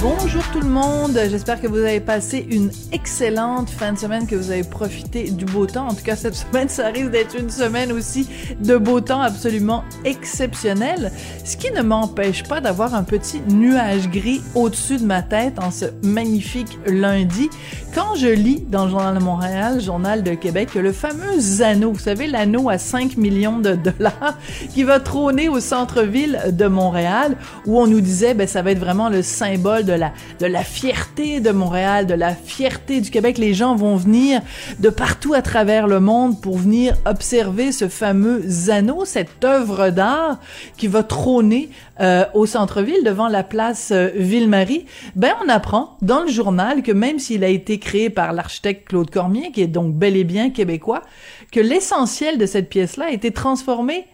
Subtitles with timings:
[0.00, 4.36] Bonjour tout le monde, j'espère que vous avez passé une excellente fin de semaine, que
[4.36, 5.88] vous avez profité du beau temps.
[5.88, 8.28] En tout cas, cette semaine, ça risque d'être une semaine aussi
[8.60, 11.10] de beau temps absolument exceptionnel,
[11.44, 15.72] ce qui ne m'empêche pas d'avoir un petit nuage gris au-dessus de ma tête en
[15.72, 17.50] ce magnifique lundi.
[17.92, 21.98] Quand je lis dans le Journal de Montréal, Journal de Québec, le fameux anneau, vous
[21.98, 24.38] savez, l'anneau à 5 millions de dollars
[24.74, 27.36] qui va trôner au centre-ville de Montréal,
[27.66, 30.62] où on nous disait, ben, ça va être vraiment le symbole de la, de la
[30.62, 33.38] fierté de Montréal, de la fierté du Québec.
[33.38, 34.42] Les gens vont venir
[34.78, 40.40] de partout à travers le monde pour venir observer ce fameux anneau, cette œuvre d'art
[40.76, 41.70] qui va trôner
[42.00, 44.84] euh, au centre-ville devant la place euh, Ville-Marie.
[45.16, 49.10] Ben, on apprend dans le journal que même s'il a été créé par l'architecte Claude
[49.10, 51.02] Cormier, qui est donc bel et bien québécois,
[51.50, 54.06] que l'essentiel de cette pièce-là a été transformé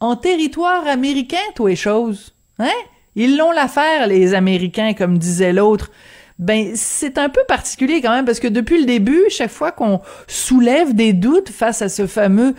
[0.00, 2.34] en territoire américain, tous les choses.
[2.58, 2.68] Hein?
[3.16, 5.90] Ils l'ont l'affaire, les Américains, comme disait l'autre.
[6.40, 10.00] Ben, c'est un peu particulier quand même parce que depuis le début, chaque fois qu'on
[10.26, 12.54] soulève des doutes face à ce fameux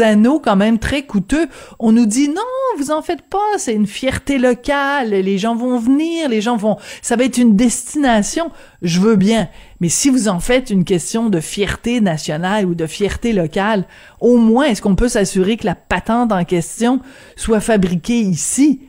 [0.00, 1.46] anneau quand même très coûteux,
[1.78, 2.42] on nous dit non,
[2.76, 6.76] vous en faites pas, c'est une fierté locale, les gens vont venir, les gens vont,
[7.02, 8.50] ça va être une destination.
[8.82, 9.48] Je veux bien,
[9.78, 13.84] mais si vous en faites une question de fierté nationale ou de fierté locale,
[14.18, 16.98] au moins est-ce qu'on peut s'assurer que la patente en question
[17.36, 18.80] soit fabriquée ici?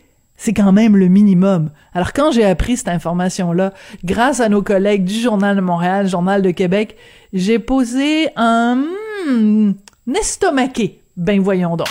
[0.43, 1.69] C'est quand même le minimum.
[1.93, 6.41] Alors quand j'ai appris cette information-là, grâce à nos collègues du Journal de Montréal, Journal
[6.41, 6.97] de Québec,
[7.31, 8.83] j'ai posé un,
[9.27, 9.73] hmm,
[10.19, 10.99] estomaqué.
[11.15, 11.89] Ben voyons donc.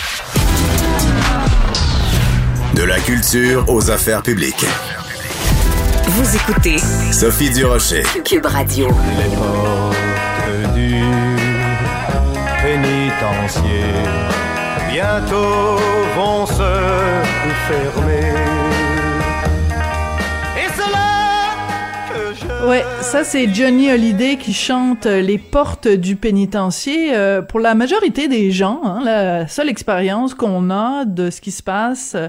[2.75, 4.65] De la culture aux affaires publiques.
[6.07, 6.77] Vous écoutez
[7.13, 8.03] Sophie Durocher.
[8.25, 8.89] Cube Radio.
[8.89, 11.01] Les portes du
[12.61, 13.85] pénitencier
[14.91, 15.77] bientôt
[16.17, 17.23] vont se
[17.69, 18.10] fermer.
[22.67, 27.15] Ouais, ça c'est Johnny Hallyday qui chante Les portes du pénitencier.
[27.15, 31.49] Euh, pour la majorité des gens, hein, la seule expérience qu'on a de ce qui
[31.49, 32.27] se passe euh,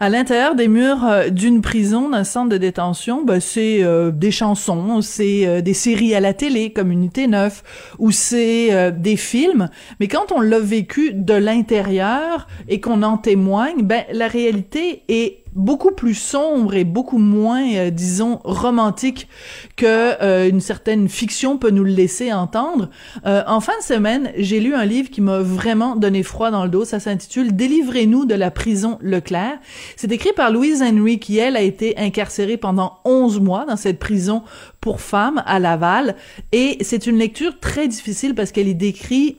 [0.00, 4.30] à l'intérieur des murs euh, d'une prison, d'un centre de détention, ben, c'est euh, des
[4.30, 7.62] chansons, c'est euh, des séries à la télé comme Unité 9,
[7.98, 9.68] ou c'est des films.
[10.00, 15.39] Mais quand on l'a vécu de l'intérieur et qu'on en témoigne, ben la réalité est
[15.54, 19.28] beaucoup plus sombre et beaucoup moins, euh, disons, romantique
[19.76, 22.90] que euh, une certaine fiction peut nous le laisser entendre.
[23.26, 26.64] Euh, en fin de semaine, j'ai lu un livre qui m'a vraiment donné froid dans
[26.64, 26.84] le dos.
[26.84, 29.58] Ça s'intitule Délivrez-nous de la prison Leclerc.
[29.96, 33.98] C'est écrit par Louise Henry qui, elle, a été incarcérée pendant 11 mois dans cette
[33.98, 34.42] prison
[34.80, 36.16] pour femmes à Laval.
[36.52, 39.36] Et c'est une lecture très difficile parce qu'elle y décrit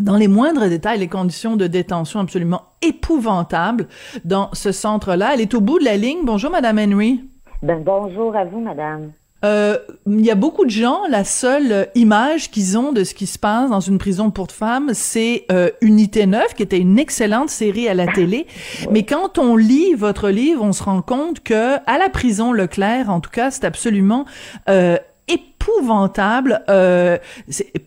[0.00, 3.88] dans les moindres détails, les conditions de détention absolument épouvantables
[4.24, 5.32] dans ce centre-là.
[5.34, 6.20] Elle est au bout de la ligne.
[6.24, 7.20] Bonjour, Madame Henry.
[7.62, 9.12] Ben, bonjour à vous, madame.
[9.44, 9.76] Euh,
[10.06, 13.38] il y a beaucoup de gens, la seule image qu'ils ont de ce qui se
[13.38, 17.88] passe dans une prison pour femmes, c'est euh, Unité 9, qui était une excellente série
[17.88, 18.46] à la télé.
[18.90, 23.10] Mais quand on lit votre livre, on se rend compte que à la prison Leclerc,
[23.10, 24.26] en tout cas, c'est absolument
[24.68, 24.96] euh,
[25.32, 26.62] épouvantable.
[26.68, 27.18] Euh,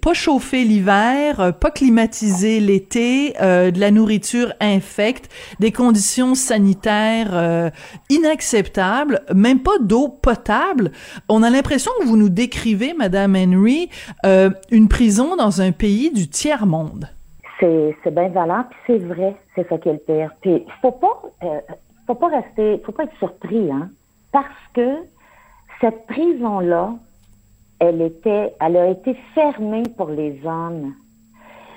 [0.01, 5.29] pas chauffé l'hiver, euh, pas climatisé l'été, euh, de la nourriture infecte,
[5.59, 7.69] des conditions sanitaires euh,
[8.09, 10.91] inacceptables, même pas d'eau potable.
[11.29, 13.89] On a l'impression que vous nous décrivez, Madame Henry,
[14.25, 17.09] euh, une prison dans un pays du tiers monde.
[17.59, 20.31] C'est, bien valable, c'est vrai, c'est ça qui est le pire.
[20.41, 21.59] Puis faut pas, euh,
[22.05, 23.89] faut pas rester, faut pas être surpris, hein,
[24.31, 24.97] parce que
[25.81, 26.93] cette prison-là,
[27.79, 30.93] elle était, elle a été fermée pour les hommes.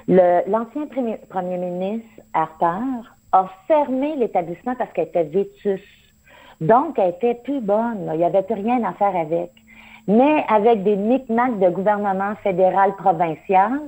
[0.07, 5.85] L'ancien premier, premier ministre Harper a fermé l'établissement parce qu'elle était vétuste.
[6.61, 8.07] Donc, elle était plus bonne.
[8.07, 8.15] là.
[8.15, 9.51] Il n'y avait plus rien à faire avec.
[10.07, 13.79] Mais avec des micmacs de gouvernement fédéral provincial,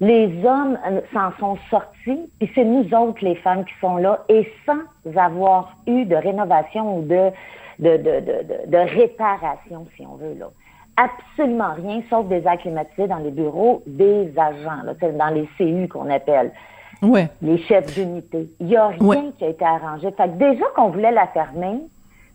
[0.00, 4.22] les hommes euh, s'en sont sortis, puis c'est nous autres, les femmes, qui sont là,
[4.28, 7.30] et sans avoir eu de rénovation ou de,
[7.78, 10.48] de, de, de, de réparation, si on veut, là.
[10.96, 15.88] Absolument rien, sauf des airs climatisés dans les bureaux des agents, là, dans les CU
[15.88, 16.52] qu'on appelle,
[17.02, 17.28] Ouais.
[17.42, 18.48] les chefs d'unité.
[18.60, 19.18] Il n'y a rien Ouais.
[19.36, 20.10] qui a été arrangé.
[20.12, 21.80] Fait que déjà qu'on voulait la fermer,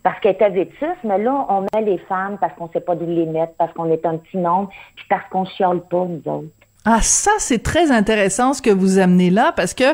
[0.04, 2.94] parce qu'elle était vétuste, mais là, on met les femmes parce qu'on ne sait pas
[2.94, 6.22] d'où les mettre, parce qu'on est un petit nombre, puis parce qu'on chiale pas, nous
[6.32, 6.46] autres.
[6.84, 9.84] Ah, ça, c'est très intéressant ce que vous amenez là, parce que,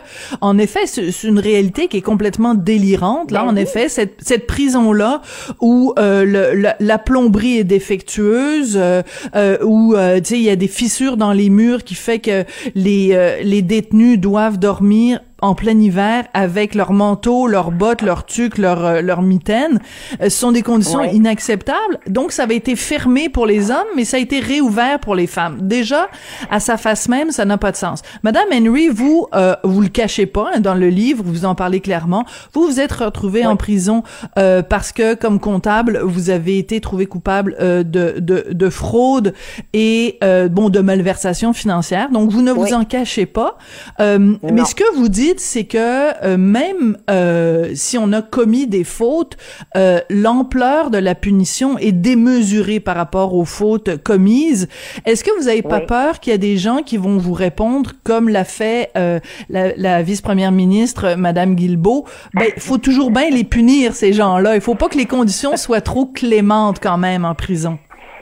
[0.41, 3.31] en effet, c'est une réalité qui est complètement délirante.
[3.31, 3.63] Là, Ben en oui.
[3.63, 5.21] effet, cette, cette prison-là,
[5.61, 9.03] où euh, le, la, la plomberie est défectueuse, euh,
[9.37, 12.21] euh, où, euh, tu sais, il y a des fissures dans les murs qui fait
[12.21, 12.45] que
[12.75, 18.27] les, euh, les détenus doivent dormir en plein hiver avec leurs manteaux, leurs bottes, leurs
[18.27, 19.81] tuques, leurs euh, leurs mitaines.
[20.21, 21.15] Euh, ce sont des conditions Ouais.
[21.15, 21.99] inacceptables.
[22.09, 25.27] Donc ça avait été fermé pour les hommes, mais ça a été réouvert pour les
[25.27, 25.59] femmes.
[25.63, 26.09] Déjà
[26.51, 28.03] à sa face même, ça n'a pas de sens.
[28.23, 31.81] Madame Henry, vous euh, vous le cachez pas hein, dans le livre, vous en parlez
[31.81, 32.25] clairement.
[32.53, 34.03] Vous vous êtes retrouvée en prison
[34.39, 39.35] euh, parce que comme comptable, vous avez été trouvé coupable euh, de, de de fraude
[39.73, 42.11] et euh, bon de malversation financière.
[42.11, 43.57] Donc vous ne vous en cachez pas.
[44.01, 48.67] Euh, mais ce que vous dites, c'est que euh, même euh, si on a commis
[48.67, 49.37] des fautes,
[49.77, 54.69] euh, l'ampleur de la punition est démesurée par rapport aux fautes commises.
[55.05, 57.93] Est-ce que vous avez pas peur qu'il y a des gens qui vont vous répondre,
[58.05, 62.05] comme l'a fait euh, la, la vice-première ministre, Madame Guilbeault,
[62.35, 64.55] ben faut toujours bien les punir ces gens-là.
[64.55, 67.79] Il faut pas que les conditions soient trop clémentes quand même en prison.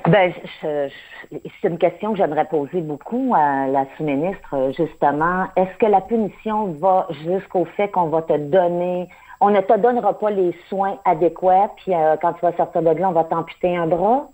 [0.09, 0.33] Ben,
[0.63, 0.89] je-
[1.33, 5.47] je- c'est une question que j'aimerais poser beaucoup à la sous-ministre, euh, justement.
[5.57, 9.09] Est-ce que la punition va jusqu'au fait qu'on va te donner,
[9.41, 12.91] on ne te donnera pas les soins adéquats, puis euh, quand tu vas sortir de
[12.91, 14.29] là, on va t'amputer un bras?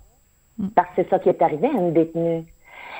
[0.75, 2.43] Parce que c'est ça qui est arrivé à une détenue.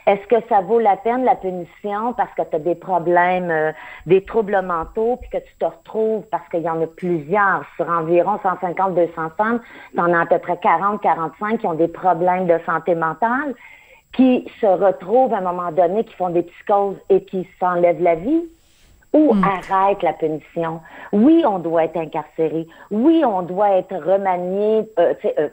[0.06, 3.72] Est-ce que ça vaut la peine, la punition, parce que tu as des problèmes, euh,
[4.06, 7.88] des troubles mentaux, puis que tu te retrouves, parce qu'il y en a plusieurs, sur
[7.88, 9.62] environ 150-200 femmes,
[9.94, 13.56] tu en as à peu près 40-45 qui ont des problèmes de santé mentale,
[14.14, 18.16] qui se retrouvent à un moment donné, qui font des psychoses et qui s'enlèvent la
[18.16, 18.44] vie?
[19.14, 20.82] Ou arrête la punition.
[21.12, 22.66] Oui, on doit être incarcéré.
[22.90, 25.50] Oui, on doit être remanié, euh, euh,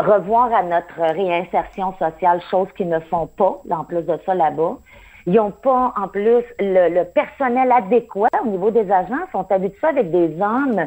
[0.00, 4.78] revoir à notre réinsertion sociale, chose qu'ils ne font pas, en plus de ça là-bas.
[5.26, 9.18] Ils n'ont pas, en plus, le, le personnel adéquat au niveau des agents.
[9.28, 10.86] Ils sont habitués avec des hommes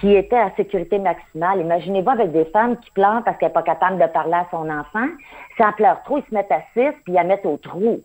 [0.00, 1.60] qui étaient à sécurité maximale.
[1.60, 4.68] Imaginez-vous avec des femmes qui pleurent parce qu'elle n'est pas capable de parler à son
[4.68, 5.06] enfant.
[5.56, 8.00] Si elle pleure trop, ils se mettent à six puis ils la mettent au trou.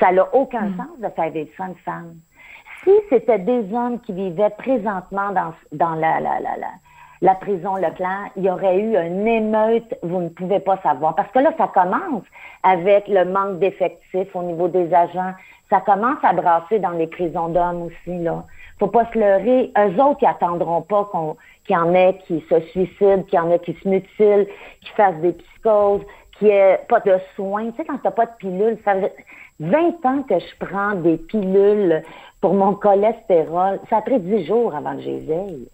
[0.00, 2.14] Ça n'a aucun sens de faire vivre ça une femme.
[2.84, 6.68] Si c'était des hommes qui vivaient présentement dans, dans la, la, la, la,
[7.22, 11.14] la prison Leclerc, il y aurait eu une émeute, vous ne pouvez pas savoir.
[11.14, 12.24] Parce que là, ça commence
[12.62, 15.32] avec le manque d'effectifs au niveau des agents.
[15.70, 18.44] Ça commence à brasser dans les prisons d'hommes aussi, là.
[18.78, 19.72] Faut pas se leurrer.
[19.78, 23.38] Eux autres, ils attendront pas qu'on, qu'il y en ait qui se suicident, qu'il y
[23.38, 24.46] en ait qui se mutilent,
[24.82, 26.02] qui fassent des psychoses,
[26.38, 27.70] qu'il n'y ait pas de soins.
[27.70, 29.16] Tu sais, quand t'as pas de pilule, ça fait
[29.60, 32.02] 20 ans que je prends des pilules
[32.42, 33.80] pour mon cholestérol.
[33.88, 35.68] Ça a pris 10 jours avant que j'éveille.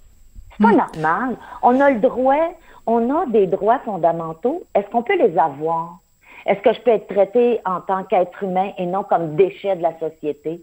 [0.58, 1.36] C'est pas normal.
[1.62, 2.52] On a le droit,
[2.86, 4.62] on a des droits fondamentaux.
[4.74, 5.98] Est-ce qu'on peut les avoir?
[6.46, 9.82] Est-ce que je peux être traité en tant qu'être humain et non comme déchet de
[9.82, 10.60] la société?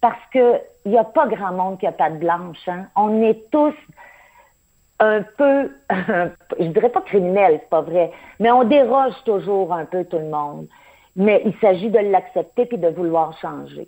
[0.00, 2.66] Parce que il n'y a pas grand monde qui a pas de blanche.
[2.66, 2.86] Hein?
[2.96, 3.74] On est tous
[4.98, 5.70] un peu,
[6.60, 10.28] je dirais pas criminels, c'est pas vrai, mais on déroge toujours un peu tout le
[10.28, 10.66] monde.
[11.16, 13.86] Mais il s'agit de l'accepter puis de vouloir changer.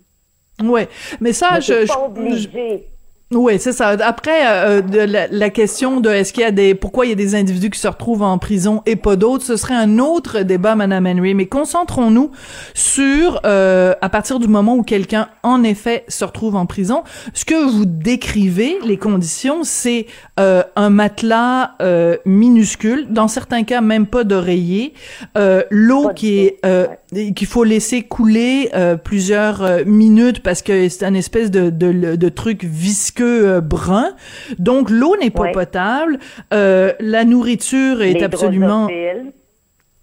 [0.62, 0.88] Ouais,
[1.20, 2.88] mais ça, Mais je, je- pas obligé.
[3.32, 3.88] Oui, c'est ça.
[3.88, 7.12] Après, euh, de la, la question de est-ce qu'il y a des pourquoi il y
[7.12, 10.40] a des individus qui se retrouvent en prison et pas d'autres, ce serait un autre
[10.40, 11.34] débat, Madame Henry.
[11.34, 12.30] Mais concentrons-nous
[12.74, 17.46] sur euh, à partir du moment où quelqu'un en effet se retrouve en prison, ce
[17.46, 20.06] que vous décrivez, les conditions, c'est
[20.38, 24.92] euh, un matelas euh, minuscule, dans certains cas même pas d'oreiller,
[25.38, 26.86] euh, l'eau qui est euh,
[27.34, 32.16] qu'il faut laisser couler euh, plusieurs euh, minutes parce que c'est un espèce de, de,
[32.16, 34.14] de truc visqueux euh, brun.
[34.58, 35.52] Donc l'eau n'est pas Ouais.
[35.52, 36.18] potable.
[36.52, 38.88] Euh, la nourriture est Les absolument...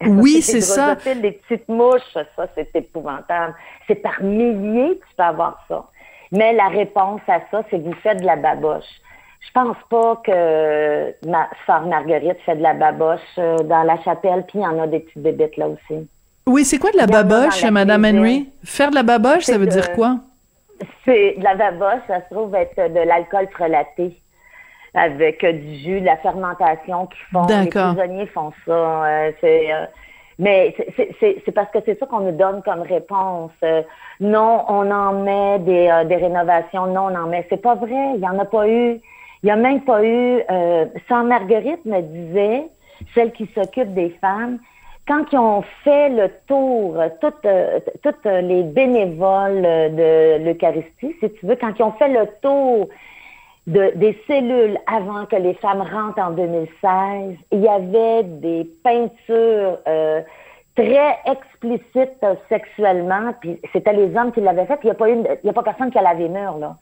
[0.04, 0.98] Oui, c'est ça.
[1.06, 3.54] Les petites mouches, ça, c'est épouvantable.
[3.88, 5.86] C'est par milliers que tu peux avoir ça.
[6.32, 8.86] Mais la réponse à ça, c'est que vous faites de la baboche.
[9.42, 14.60] Je pense pas que ma sœur Marguerite fait de la baboche dans la chapelle, puis
[14.60, 16.08] il y en a des petites bébêtes là aussi.
[16.52, 18.06] Oui, c'est quoi de la baboche, Madame.
[18.06, 18.50] Henry?
[18.64, 20.18] Faire de la baboche, ça veut de- dire quoi?
[21.06, 24.18] C'est de la baboche, ça se trouve être de l'alcool frelaté
[24.94, 27.46] avec du jus, de la fermentation qu'ils font.
[27.48, 28.72] Les prisonniers font ça.
[29.06, 29.86] euh, c'est, euh,
[30.40, 30.76] mais
[31.20, 33.52] c'est- parce que c'est ça qu'on nous donne comme réponse.
[33.64, 33.84] Euh,
[34.20, 36.88] non, on en met des, euh, des rénovations.
[36.88, 37.46] Non, on en met.
[37.50, 38.14] C'est pas vrai.
[38.16, 39.00] Il y en a pas eu.
[39.44, 40.42] Il y a même pas eu.
[40.52, 42.64] Euh, Sœur Marguerite me disait,
[43.16, 44.60] celle qui s'occupe des femmes,
[45.08, 51.46] quand ils ont fait le tour, toutes, euh, toutes les bénévoles de l'Eucharistie, si tu
[51.46, 52.88] veux, quand ils ont fait le tour
[53.68, 59.78] de, des cellules avant que les femmes rentrent en 2016, il y avait des peintures
[59.88, 60.22] euh,
[60.76, 65.00] très explicite euh, sexuellement, puis c'était les hommes qui l'avaient fait, puis il n'y a
[65.00, 66.76] pas une, il y a pas personne qui a lavé mur, là.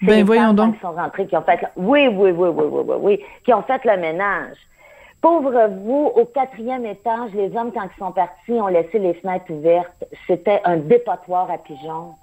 [0.00, 0.74] C'est Ben, les voyons femmes, donc.
[0.74, 3.62] Qui sont rentrées, qui ont fait, oui, oui, oui, oui, oui, oui, oui, qui ont
[3.62, 4.56] fait le ménage.
[5.22, 9.50] Pauvre vous, au quatrième étage, les hommes, quand ils sont partis, ont laissé les fenêtres
[9.50, 10.04] ouvertes.
[10.26, 12.14] C'était un dépotoir à pigeons.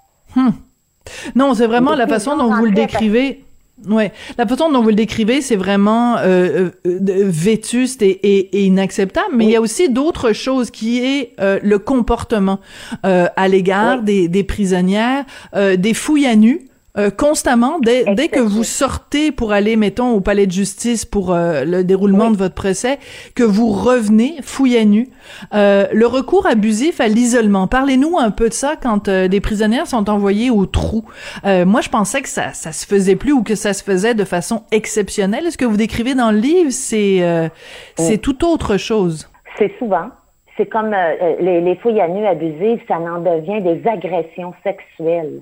[1.34, 3.44] Non, c'est vraiment la façon dont vous le rentraient décrivez.
[3.88, 8.64] Ouais, la façon dont vous le décrivez, c'est vraiment euh, euh, vétuste et, et- et
[8.66, 9.34] inacceptable.
[9.34, 12.58] Mais il y a aussi d'autres choses qui est euh, le comportement
[13.06, 14.04] euh, à l'égard Oui.
[14.04, 15.24] des, des prisonnières,
[15.56, 16.66] euh, des fouilles à nu.
[17.00, 21.32] Euh, constamment, dès, dès que vous sortez pour aller, mettons, au palais de justice pour
[21.32, 22.32] euh, le déroulement Oui.
[22.32, 22.98] de votre procès,
[23.34, 25.08] que vous revenez fouille à nu.
[25.54, 27.66] Euh, le recours abusif à l'isolement.
[27.66, 31.04] Parlez-nous un peu de ça quand des prisonnières sont envoyées au trou.
[31.44, 34.24] Moi, je pensais que ça, ça se faisait plus ou que ça se faisait de
[34.24, 35.50] façon exceptionnelle.
[35.50, 37.50] Ce que vous décrivez dans le livre, c'est
[37.96, 39.28] c'est tout autre chose?
[39.58, 40.08] C'est souvent.
[40.56, 45.40] C'est comme euh, les, les fouilles à nu abusives, ça en devient des agressions sexuelles.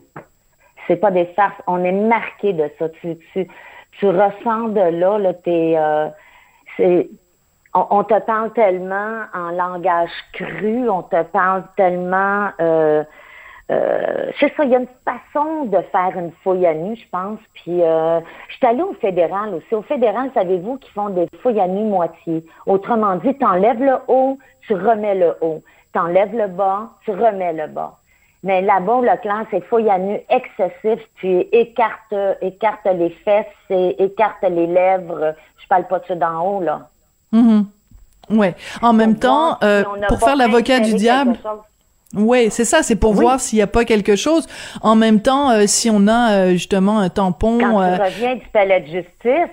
[0.88, 1.60] C'est pas des farces.
[1.66, 2.88] On est marqué de ça.
[2.88, 7.02] Tu, ressens de là, t'es, euh,
[7.74, 13.04] on, te parle tellement en langage cru, on te parle tellement, euh,
[13.70, 17.08] euh, c'est ça, il y a une façon de faire une fouille à nu, je
[17.10, 17.38] pense.
[17.54, 19.74] Puis, je suis allée au fédéral aussi.
[19.74, 22.44] Au fédéral, savez-vous qu'ils font des fouilles à nu moitié?
[22.66, 25.62] Autrement dit, t'enlèves le haut, tu remets le haut.
[25.92, 27.98] T'enlèves le bas, tu remets le bas.
[28.44, 31.00] Mais là-bas, le clan, c'est fouille à nu excessif.
[31.20, 35.34] Tu écartes, écartes les fesses et écartes les lèvres.
[35.60, 36.88] Je parle pas de ceux d'en haut, là.
[37.32, 37.66] Mhm.
[38.30, 38.54] Ouais.
[38.82, 41.36] En même temps, si euh, pour faire l'avocat du diable.
[42.14, 43.20] Ouais, c'est ça, c'est pour Oui.
[43.20, 44.46] voir s'il n'y a pas quelque chose.
[44.82, 48.46] En même temps, euh, si on a euh, justement un tampon, Quand tu reviens du
[48.46, 49.52] palais de justice,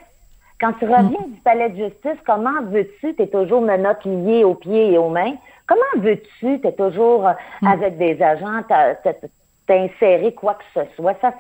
[0.62, 4.56] quand tu reviens du palais de justice, comment veux-tu, tu es toujours menottes liées aux
[4.56, 5.34] pieds et aux mains,
[5.67, 7.34] comment veux-tu, tu es toujours euh,
[7.65, 9.13] avec des agents, t'as t'as-
[9.67, 11.34] t'as inséré quoi que ce soit, ça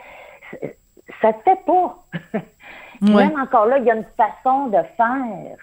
[1.21, 1.97] ça te fait pas.
[2.31, 2.41] Puis
[3.13, 3.27] Ouais.
[3.27, 5.57] Même encore là, il y a une façon de faire.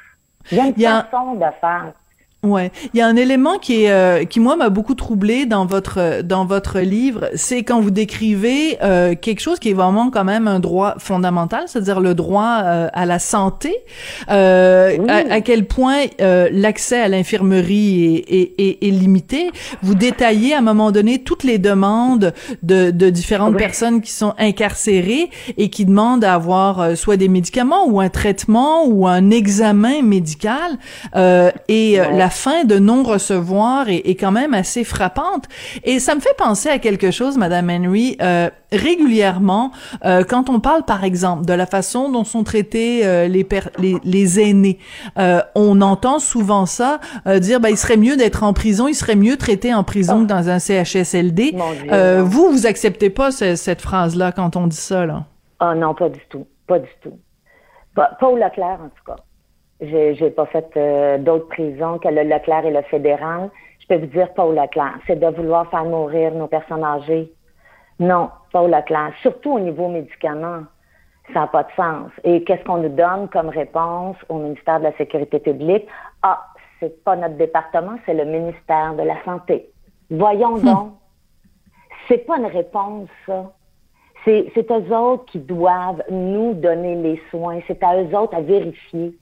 [0.51, 1.93] Il y a une Il y a- façon de faire.
[2.45, 5.65] Ouais, il y a un élément qui est euh, qui moi m'a beaucoup troublé dans
[5.65, 10.25] votre dans votre livre, c'est quand vous décrivez euh, quelque chose qui est vraiment quand
[10.25, 13.77] même un droit fondamental, c'est-à-dire le droit euh, à la santé,
[14.29, 15.09] euh, Oui.
[15.09, 19.53] à, à quel point euh, l'accès à l'infirmerie est, est, est, est limité.
[19.81, 22.35] Vous détaillez à un moment donné toutes les demandes
[22.65, 23.59] de, de différentes Oui.
[23.59, 28.09] personnes qui sont incarcérées et qui demandent à avoir euh, soit des médicaments ou un
[28.09, 30.73] traitement ou un examen médical
[31.15, 32.17] euh, et Ouais.
[32.17, 35.45] la fin de non-recevoir est, est quand même assez frappante.
[35.85, 38.17] Et ça me fait penser à quelque chose, Madame Henry.
[38.21, 39.71] Euh, régulièrement,
[40.05, 43.71] euh, quand on parle, par exemple, de la façon dont sont traités euh, les, per-
[43.79, 44.79] les, les aînés,
[45.19, 48.95] euh, on entend souvent ça, euh, dire, bah, il serait mieux d'être en prison, il
[48.95, 51.53] serait mieux traité en prison que dans un CHSLD.
[51.53, 51.61] Dieu,
[51.93, 55.25] Euh, vous, vous acceptez pas ce- cette phrase-là quand on dit ça, là?
[55.61, 56.47] Ah non, pas du tout.
[56.67, 57.19] Pas du tout.
[57.95, 59.17] Pas, pas au Leclerc, en tout cas.
[59.83, 63.51] J'ai, j'ai pas fait euh, d'autres prisons que le Leclerc et le fédéral.
[63.81, 64.99] Je peux vous dire pas au Leclerc.
[65.07, 67.33] C'est de vouloir faire mourir nos personnes âgées.
[67.99, 69.13] Non, pas au Leclerc.
[69.23, 70.63] Surtout au niveau médicaments.
[71.33, 72.11] Ça n'a pas de sens.
[72.23, 75.87] Et qu'est-ce qu'on nous donne comme réponse au ministère de la Sécurité publique?
[76.23, 76.47] Ah,
[76.79, 79.71] c'est pas notre département, c'est le ministère de la Santé.
[80.11, 80.93] Voyons donc.
[82.09, 83.53] C'est pas une réponse, ça.
[84.25, 87.61] C'est, c'est eux autres qui doivent nous donner les soins.
[87.67, 89.17] C'est à eux autres à vérifier.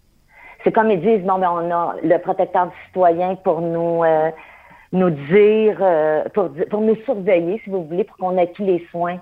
[0.63, 4.31] C'est comme ils disent, bon, ben, on a le protecteur du citoyen pour nous, euh,
[4.93, 9.19] nous dire, euh, pour, nous surveiller, si vous voulez, pour qu'on ait les soins.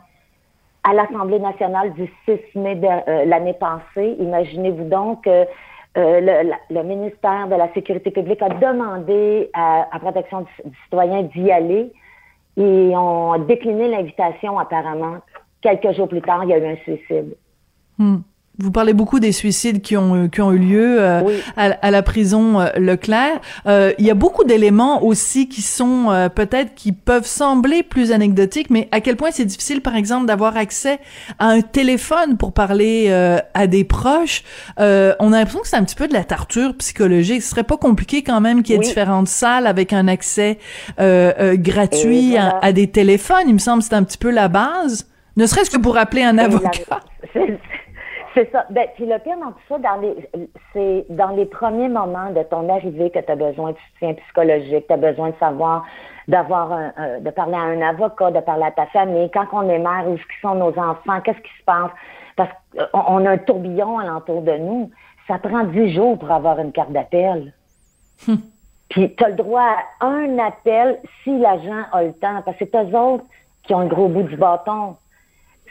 [0.85, 5.45] À l'Assemblée nationale du 6 mai de euh, l'année passée, imaginez-vous donc que
[5.97, 11.93] le, ministère de la Sécurité publique a demandé à, à Protection du, citoyen d'y aller
[12.57, 15.19] et on a décliné l'invitation apparemment.
[15.61, 17.37] Quelques jours plus tard, il y a eu un suicide.
[17.99, 18.19] Hmm.
[18.61, 21.35] Vous parlez beaucoup des suicides qui ont euh, qui ont eu lieu euh, Oui.
[21.57, 23.41] à, à la prison euh, Leclerc.
[23.67, 28.11] Euh, il y a beaucoup d'éléments aussi qui sont euh, peut-être qui peuvent sembler plus
[28.11, 30.99] anecdotiques, mais à quel point c'est difficile, par exemple, d'avoir accès
[31.39, 34.43] à un téléphone pour parler euh, à des proches.
[34.81, 37.43] Euh, on a l'impression que c'est un petit peu de la torture psychologique.
[37.43, 38.87] Ce serait pas compliqué quand même qu'il y ait Oui.
[38.87, 40.59] différentes salles avec un accès
[40.99, 42.57] euh, euh, gratuit voilà.
[42.57, 43.45] à, à des téléphones.
[43.47, 45.07] Il me semble que c'est un petit peu la base.
[45.37, 46.71] Ne serait-ce que pour appeler un la- avocat.
[48.35, 48.67] C'est ça.
[48.71, 50.15] Ben, puis le pire dans tout ça, dans les,
[50.73, 54.87] c'est dans les premiers moments de ton arrivée que tu as besoin de soutien psychologique,
[54.87, 55.85] tu as besoin de savoir,
[56.29, 59.31] d'avoir un, de parler à un avocat, de parler à ta famille.
[59.31, 61.91] Quand on est mère, où sont nos enfants, qu'est-ce qui se passe?
[62.37, 64.91] Parce qu'on on a un tourbillon alentour de nous.
[65.27, 67.53] Ça prend dix jours pour avoir une carte d'appel.
[68.89, 72.65] Puis tu as le droit à un appel si l'agent a le temps, parce que
[72.71, 73.25] c'est eux autres
[73.65, 74.97] qui ont le gros bout du bâton.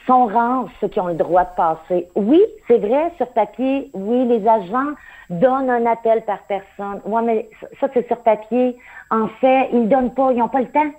[0.08, 2.08] Sont rares ceux qui ont le droit de passer.
[2.16, 4.94] Oui, c'est vrai, sur papier, oui, les agents
[5.30, 7.02] donnent un appel par personne.
[7.06, 7.50] Oui, mais
[7.82, 8.78] ça, c'est sur papier.
[9.12, 10.92] En fait, ils ne donnent pas, ils n'ont pas le temps.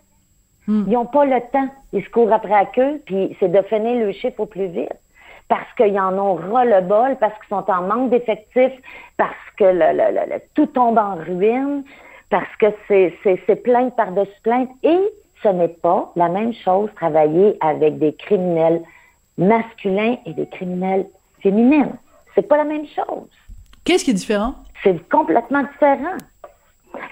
[0.67, 0.85] Hmm.
[0.87, 1.69] Ils n'ont pas le temps.
[1.95, 4.93] Ils se courent après à queue, puis c'est de finir le chiffre au plus vite.
[5.49, 8.79] Parce qu'ils en ont ras le bol, parce qu'ils sont en manque d'effectifs,
[9.17, 11.83] parce que le, le- le- le- tout tombe en ruine,
[12.29, 14.69] parce que c'est, c'est, c'est plainte par-dessus plainte.
[14.83, 14.99] Et
[15.43, 18.83] ce n'est pas la même chose travailler avec des criminels
[19.39, 21.07] masculins et des criminels
[21.41, 21.97] féminines.
[22.35, 23.29] C'est pas la même chose.
[23.85, 24.55] Qu'est-ce qui est différent?
[24.83, 26.17] C'est complètement différent.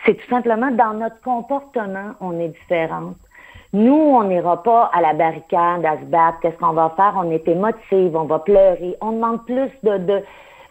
[0.04, 3.16] C'est tout simplement dans notre comportement, on est différente.
[3.73, 6.38] Nous, on n'ira pas à la barricade à se battre.
[6.40, 7.14] Qu'est-ce qu'on va faire?
[7.16, 8.97] On est émotive, on va pleurer.
[9.00, 10.23] On demande plus de, de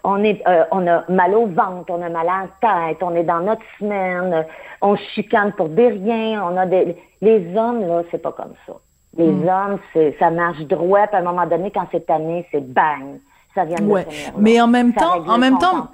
[0.03, 3.15] on est, euh, on a mal au ventre, on a mal à la tête, on
[3.15, 4.45] est dans notre semaine,
[4.81, 8.73] on chicane pour des riens, on a des, les hommes, là, c'est pas comme ça.
[9.17, 12.61] Les hommes, c'est, ça marche droit, puis à un moment donné, quand c'est tanné, c'est
[12.61, 13.19] bang.
[13.53, 14.05] Ça vient de Ouais.
[14.37, 15.89] Mais en même Ça temps- en même temps-.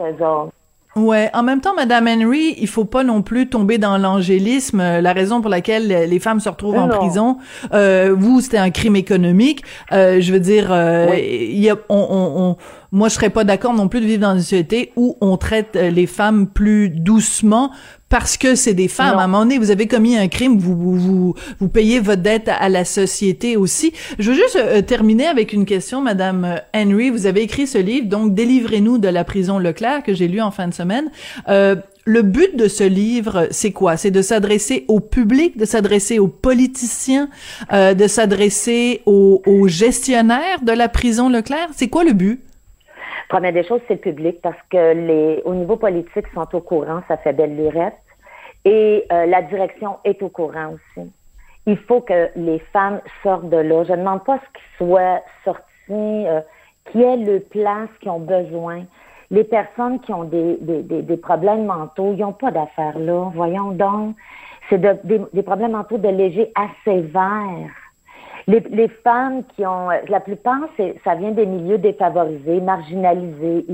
[0.98, 4.82] Ouais, en même temps, Madame Henry, il faut pas non plus tomber dans l'angélisme.
[4.82, 7.38] Euh, La raison pour laquelle les femmes se retrouvent en prison,
[7.74, 9.63] euh, vous, c'était un crime économique.
[9.94, 11.51] Euh, je veux dire, euh, Oui.
[11.54, 12.58] y a, on, on, on-
[12.92, 15.78] moi, je serais pas d'accord non plus de vivre dans une société où on traite
[15.78, 17.72] euh, les femmes plus doucement
[18.12, 19.13] parce que c'est des femmes.
[19.13, 19.20] Non.
[19.20, 22.22] À un moment donné, vous avez commis un crime, vous vous, vous, vous payez votre
[22.22, 23.94] dette à, à la société aussi.
[24.20, 27.10] Je veux juste euh, terminer avec une question, Madame euh, Henry.
[27.10, 30.51] Vous avez écrit ce livre, donc Délivrez-nous de la prison Leclerc, que j'ai lu en
[30.51, 31.10] fin de semaine.
[31.48, 33.96] Euh, le but de ce livre, c'est quoi?
[33.96, 37.30] C'est de s'adresser au public, de s'adresser aux politiciens,
[37.72, 41.70] euh, de s'adresser aux, aux gestionnaires de la prison Leclerc?
[41.75, 42.41] C'est quoi le but?
[43.30, 47.01] Première des choses, c'est le public parce que les, au niveau politique, sont au courant,
[47.08, 47.98] ça fait belle lurette.
[48.66, 51.12] Et euh, la direction est au courant aussi.
[51.66, 53.84] Il faut que les femmes sortent de là.
[53.84, 56.42] Je ne demande pas ce qu'ils soient sortis, euh,
[56.92, 58.84] qui est le place qu'ils ont besoin.
[59.30, 63.32] Les personnes qui ont des, des, des, des problèmes mentaux, ils n'ont pas d'affaires là.
[63.34, 64.16] Voyons donc.
[64.70, 65.00] C'est de-
[65.34, 67.70] des, problèmes mentaux de léger à sévères.
[68.51, 70.59] Les, femmes qui ont, la plupart,
[71.03, 73.66] ça vient des milieux défavorisés, marginalisés.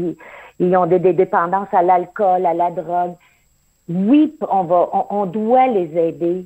[0.60, 3.16] Ils, ont des, dépendances à l'alcool, à la drogue.
[3.90, 6.46] Oui, on va, on doit les aider.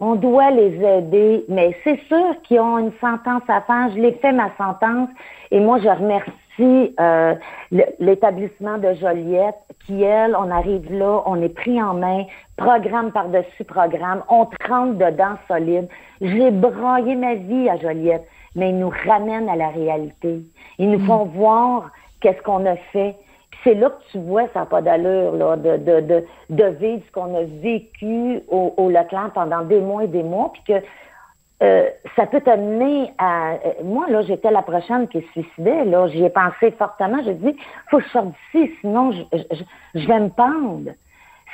[0.00, 3.90] On doit les aider, mais c'est sûr qu'ils ont une sentence à faire.
[3.94, 5.08] Je l'ai fait ma sentence
[5.50, 7.34] et moi je remercie euh,
[7.70, 9.54] le- l'établissement de Joliette
[9.86, 12.24] qui, elle, on arrive là, on est pris en main,
[12.56, 15.88] programme par-dessus programme, on trempe dedans solide.
[16.20, 20.42] J'ai broyé ma vie à Joliette, mais ils nous ramènent à la réalité.
[20.78, 21.90] Ils nous font voir
[22.20, 23.14] qu'est-ce qu'on a fait.
[23.64, 27.02] C'est là que tu vois, ça n'a pas d'allure, là, de, de, de, de vivre
[27.06, 30.84] ce qu'on a vécu au, au Leclerc pendant des mois et des mois, puis que
[31.62, 33.54] euh, ça peut t'amener à...
[33.54, 36.06] euh, moi, là, j'étais la prochaine qui se suicidait, là.
[36.08, 37.18] J'y ai pensé fortement.
[37.24, 37.56] J'ai dit,
[37.90, 40.90] faut que je sorte d'ici, sinon je, je, je vais me pendre.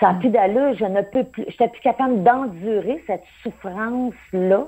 [0.01, 0.75] Ça n'a plus d'allure.
[0.75, 1.45] Je ne peux plus...
[1.45, 4.65] Je n'étais plus capable d'endurer cette souffrance-là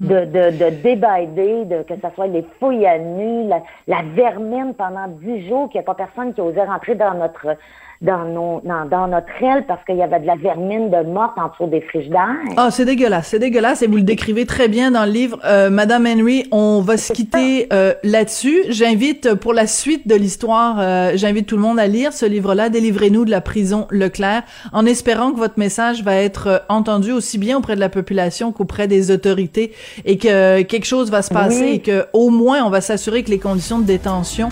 [0.00, 4.74] de, de, de débider, de, que ce soit les fouilles à nu, la, la vermine
[4.74, 7.56] pendant dix jours, qu'il n'y a pas personne qui osait rentrer dans notre
[8.00, 11.36] dans nos dans, dans notre aile parce qu'il y avait de la vermine de morte
[11.36, 12.34] en dessous des frigidaires.
[12.56, 15.38] Ah, c'est dégueulasse, c'est dégueulasse et vous le décrivez très bien dans le livre.
[15.44, 18.62] Euh, Madame Henry, on va se quitter euh, là-dessus.
[18.70, 22.24] J'invite euh, pour la suite de l'histoire, euh, j'invite tout le monde à lire ce
[22.24, 27.12] livre-là, Délivrez-nous de la prison Leclerc, en espérant que votre message va être euh, entendu
[27.12, 29.72] aussi bien auprès de la population qu'auprès des autorités
[30.06, 31.70] et que quelque chose va se passer Oui.
[31.74, 34.48] et que au moins on va s'assurer que les conditions de détention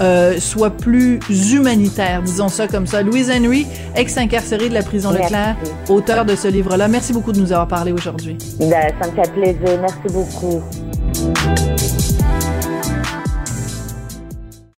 [0.00, 1.20] euh, soient plus
[1.52, 3.02] humanitaires, disons ça comme ça.
[3.02, 5.24] Louise Henry, ex-incarcérée de la prison Merci.
[5.24, 5.56] Leclerc,
[5.88, 6.88] auteur de ce livre-là.
[6.88, 8.38] Merci beaucoup de nous avoir parlé aujourd'hui.
[8.58, 9.80] Ben, ça me fait plaisir.
[9.80, 10.62] Merci beaucoup.